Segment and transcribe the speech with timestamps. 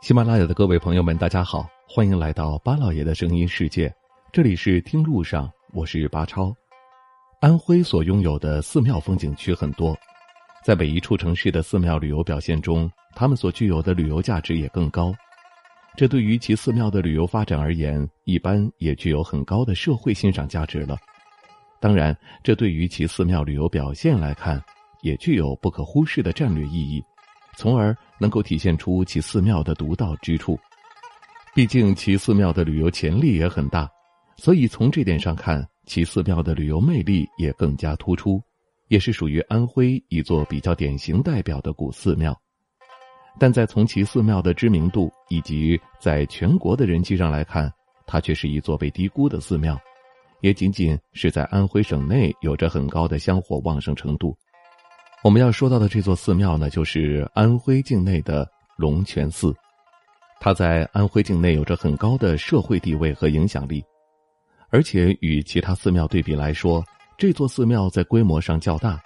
[0.00, 3.94] 喜马拉雅的各位朋友们，大家好，欢迎来到巴老爷的声音世界。
[4.32, 6.56] 这里是听路上，我是巴超。
[7.38, 9.94] 安徽所拥有的寺庙风景区很多，
[10.64, 15.14] 在每一处城市的寺庙旅游表现中，他们所具有的旅游价值也更高。
[15.96, 20.96] 这对于其寺庙的旅游发展而言，一般也具有很高的社会欣赏价值了。
[21.78, 24.62] 当然，这对于其寺庙旅游表现来看，
[25.02, 27.04] 也具有不可忽视的战略意义。
[27.56, 30.58] 从而能够体现出其寺庙的独到之处。
[31.54, 33.88] 毕竟其寺庙的旅游潜力也很大，
[34.36, 38.40] 所以从这点上看，其寺庙的旅游魅力也更加突出，
[38.88, 42.38] 也是属于安徽一座比较典型代表的古寺庙。
[43.38, 47.72] 但在从其寺庙的知名度以及在全国的人气上来看，
[48.06, 49.78] 它却是一座被低估的寺庙，
[50.40, 54.36] 也仅仅是在安徽省内有着很高的香火旺盛程度。
[55.22, 59.54] 我们要说到的这座寺庙呢，就是安徽境内的龙泉寺。
[60.40, 63.84] 它在安徽境内有着很高的社会地位和影响力，
[64.70, 66.82] 而且与其他寺庙对比来说，
[67.18, 68.98] 这座寺庙在规模上较大，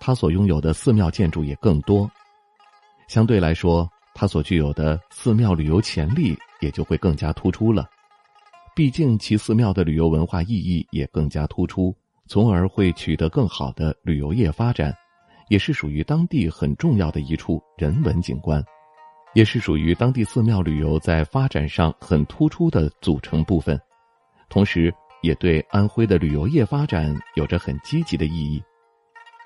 [0.00, 2.10] 它所拥有的寺庙建筑也更多。
[3.06, 7.86] 相对来说，它所具有的寺庙旅游潜力也就会更加突出了。
[8.74, 11.94] 毕竟其寺庙的旅游文化意义也更加突出，
[12.26, 14.96] 从而会取得更好的旅游业发展。
[15.52, 18.64] 也是属于当地很重要的一处人文景观，
[19.34, 23.78] 也是属于当地寺庙旅游在发展上很突出的组成部分，
[24.48, 28.62] 同时也对安徽的旅游业发展有着很积极的意义。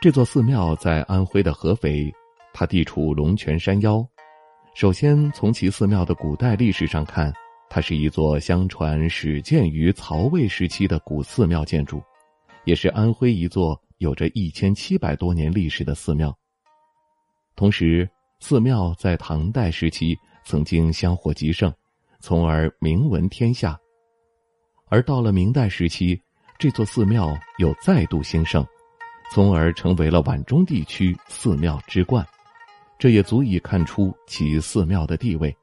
[0.01, 2.15] 这座寺庙在安徽的合肥，
[2.55, 4.07] 它地处龙泉山腰。
[4.77, 7.33] 首先从其寺庙的古代历史上看，
[7.69, 12.01] 它是一座相传始建于曹魏时期的古寺庙建筑，
[12.65, 13.77] 也是安徽一座。
[13.99, 16.37] 有着一千七百多年历史的寺庙。
[17.55, 18.09] 同时，
[18.41, 21.73] 寺庙在唐代时期曾经香火极盛，
[22.21, 23.79] 从而名闻天下。
[24.89, 26.21] 而到了明代时期，
[26.59, 28.65] 这座寺庙又再度兴盛，
[29.33, 32.27] 从而成为了皖中地区寺庙之冠。
[32.99, 35.55] 这也足以看出其寺庙的地位。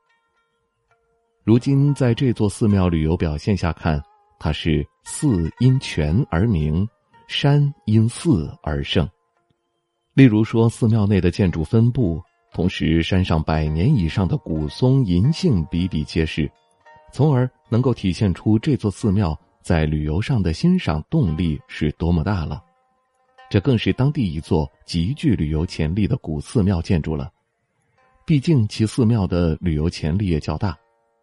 [1.43, 4.01] 如今，在这座寺庙旅游表现下看，
[4.39, 6.87] 它是寺因泉而名。
[7.33, 9.09] 山因寺而盛，
[10.13, 12.21] 例如说寺庙内的建筑分布，
[12.53, 16.49] 同时山上百年以上的古松银杏比比皆是，
[17.11, 22.63] 从而能够体现出这座寺庙在旅游上的欣赏动力是多么大了。
[23.49, 27.31] 这更是当地一座极具旅游潜力的古寺庙建筑了。
[28.27, 30.77] 毕竟其寺庙的旅游潜力也较大，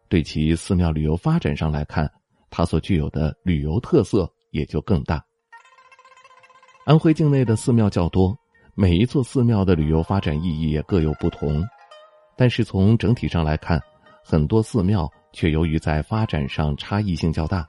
[0.09, 2.11] 对其寺庙旅游发展上来看，
[2.51, 5.25] 它所具有的旅游特色也就更大。
[6.87, 8.37] 安徽境内的寺庙较多，
[8.75, 11.63] 每一座寺庙的旅游发展意义也各有不同，
[12.37, 13.79] 但是从整体上来看，
[14.25, 17.67] 很多寺庙却由于在发展上差异性较大，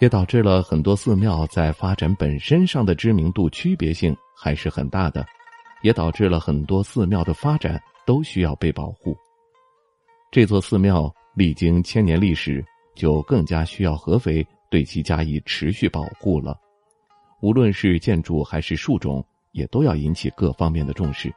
[0.00, 5.24] 也导致了很多寺庙在发展本身上的知名度区别性还是很大的，
[5.82, 9.16] 也导致了很多寺庙的发展都需要被保护。
[10.30, 12.62] 这座寺庙历经千年历史，
[12.94, 16.54] 就更加需要合肥对其加以持续保护了。
[17.42, 21.28] 无论是建筑还是树种，也都要引起各方面的重视。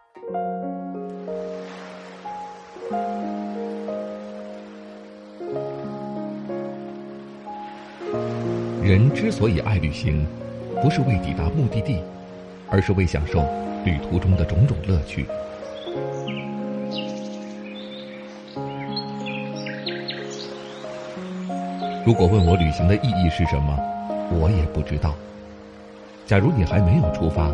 [8.83, 10.23] 人之所以爱旅行，
[10.79, 11.99] 不是为抵达目的地，
[12.69, 13.43] 而是为享受
[13.83, 15.25] 旅途中的种种乐趣。
[22.05, 23.75] 如果问我旅行的意义是什么，
[24.39, 25.15] 我也不知道。
[26.25, 27.49] 假如你还没有出发，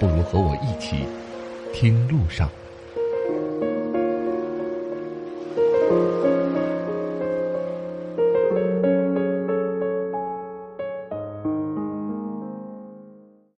[0.00, 1.06] 不如和我一起
[1.72, 2.50] 听路上。